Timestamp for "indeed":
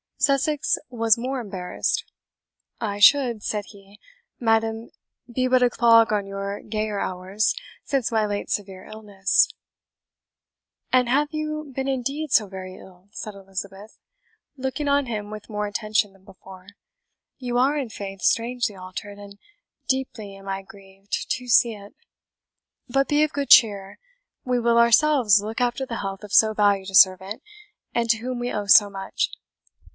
11.87-12.31